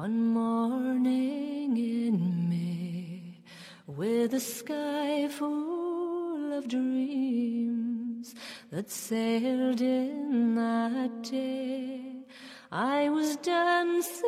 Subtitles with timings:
[0.00, 3.44] One morning in May,
[3.86, 8.34] with a sky full of dreams
[8.70, 12.00] that sailed in that day,
[12.72, 14.24] I was dancing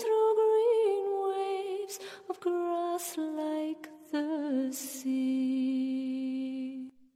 [0.00, 5.70] through green waves of grass like the sea.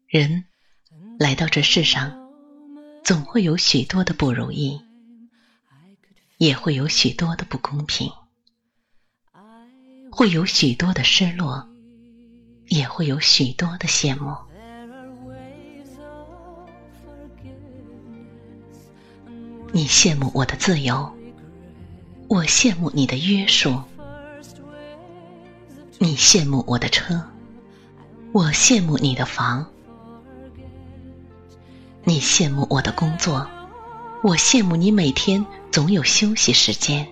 [0.06, 0.44] 人
[1.18, 2.30] 来到这世上，
[3.02, 4.80] 总会有许多的不如意，
[6.38, 8.12] 也会有许多的不公平，
[10.12, 11.68] 会有许多的失落，
[12.68, 14.36] 也会有许多的羡慕。
[19.72, 21.12] 你羡慕我的自由，
[22.28, 23.82] 我羡慕你的约束；
[25.98, 27.20] 你羡慕我的车，
[28.32, 29.64] 我羡慕你的房；
[32.04, 33.44] 你羡慕我的工作，
[34.20, 37.06] 我羡慕你每天总有休息时间。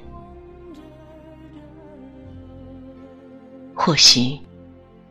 [3.73, 4.41] 或许，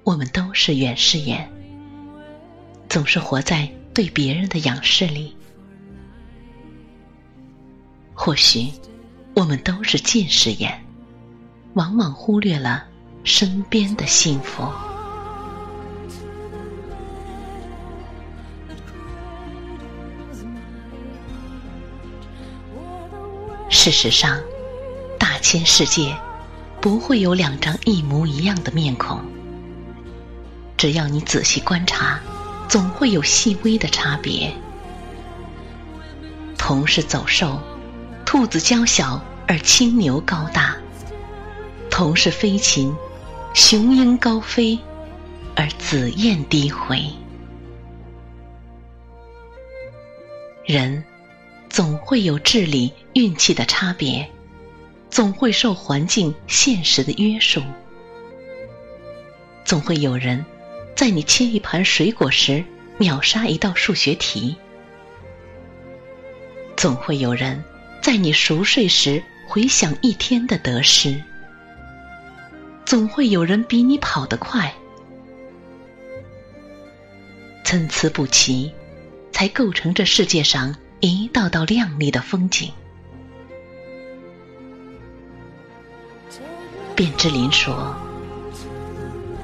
[0.03, 1.49] 我们都是远视眼，
[2.89, 5.33] 总是活在对别人的仰视里。
[8.13, 8.69] 或许，
[9.33, 10.83] 我们都是近视眼，
[11.75, 12.85] 往往忽略了
[13.23, 14.63] 身边的幸福。
[23.85, 24.41] 事实上，
[25.19, 26.17] 大千世界
[26.81, 29.23] 不会有两张一模一样的面孔。
[30.75, 32.19] 只要你仔细观察，
[32.67, 34.51] 总会有细微的差别。
[36.57, 37.59] 同是走兽，
[38.25, 40.77] 兔子娇小而青牛高大；
[41.91, 42.91] 同是飞禽，
[43.53, 44.79] 雄鹰高飞
[45.55, 47.05] 而紫燕低回。
[50.65, 51.03] 人
[51.75, 54.31] 总会有智力、运气的差别，
[55.09, 57.61] 总会受环境、现实的约束，
[59.65, 60.45] 总会有人
[60.95, 62.63] 在你切一盘水果时
[62.97, 64.55] 秒杀一道数学题，
[66.77, 67.61] 总会有人
[68.01, 71.21] 在你熟睡时回想一天的得失，
[72.85, 74.73] 总会有人比你跑得快，
[77.65, 78.71] 参差不齐，
[79.33, 80.73] 才构成这世界上
[81.07, 82.71] 一道道亮丽的风景。
[86.95, 87.95] 卞之琳说：“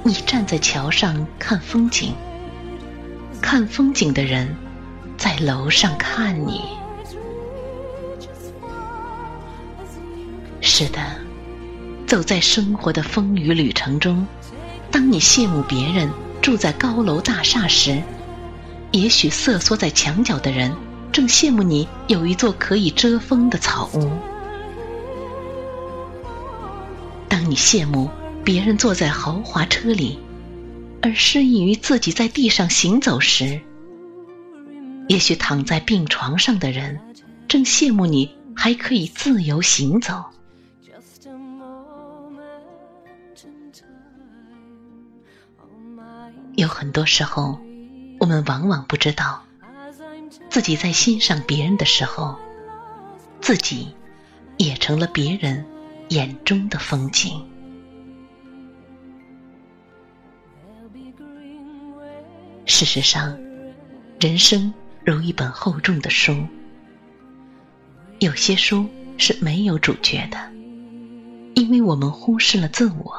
[0.04, 2.16] 你站在桥上看风景，
[3.42, 4.56] 看风景的人
[5.18, 6.64] 在楼上看你。”
[10.62, 11.00] 是的，
[12.08, 14.26] 走在生活的风雨旅程中，
[14.90, 16.10] 当你羡慕别人
[16.42, 18.02] 住在高楼大厦时，
[18.92, 20.76] 也许瑟缩在墙角的人
[21.12, 24.10] 正羡慕你有一座可以遮风的草屋。
[27.28, 28.10] 当你羡慕
[28.44, 30.18] 别人坐在豪华车里，
[31.02, 33.60] 而失意于自己在地上行走时，
[35.08, 37.00] 也许躺在病床上的人
[37.48, 40.24] 正羡慕你还可以自由行走。
[46.56, 47.60] 有很多时候，
[48.20, 49.44] 我们往往不知道
[50.52, 52.38] 自己在欣赏别人的时候，
[53.40, 53.96] 自己
[54.58, 55.66] 也成了别人
[56.10, 57.48] 眼中的风景。
[62.66, 63.40] 事实上，
[64.20, 64.74] 人生
[65.06, 66.46] 如一本厚重的书，
[68.20, 68.86] 有些书
[69.18, 70.38] 是没有主角的，
[71.56, 73.14] 因为我们忽视了自我；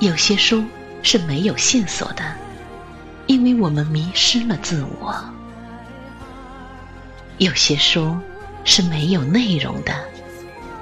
[0.00, 0.64] 有些书
[1.04, 2.36] 是没有线索的，
[3.28, 5.14] 因为我们迷失了自我；
[7.42, 8.16] 有些书
[8.64, 9.92] 是没有内容的，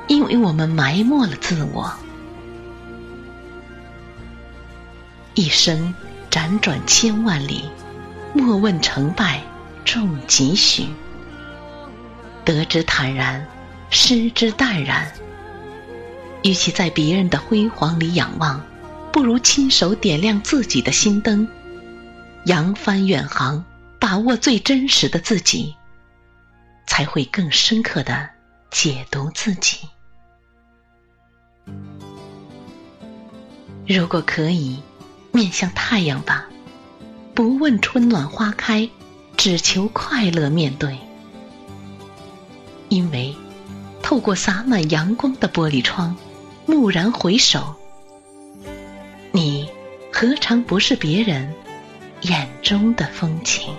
[0.09, 1.91] 因为我们埋没了自我。
[5.33, 5.95] 一生
[6.31, 7.65] 辗转千万里，
[8.35, 9.43] 莫问成败
[9.87, 10.85] 重几许。
[12.45, 13.47] 得之坦然，
[13.89, 15.11] 失之淡然。
[16.43, 18.63] 与其在别人的辉煌里仰望，
[19.11, 21.49] 不如亲手点亮自己的心灯，
[22.45, 23.65] 扬帆远航，
[23.99, 25.75] 把握最真实的自己，
[26.91, 28.29] 才会更深刻的
[28.69, 29.89] 解读自己。
[33.87, 34.83] 如果可以，
[35.31, 36.49] 面向太阳吧，
[37.33, 38.91] 不问春暖花开，
[39.37, 40.99] 只求快乐面对。
[42.89, 43.37] 因为
[44.03, 46.17] 透过洒满阳光的玻璃窗，
[46.67, 47.77] 蓦然回首，
[49.31, 49.71] 你
[50.13, 51.55] 何尝不是别人
[52.23, 53.73] 眼中的风景？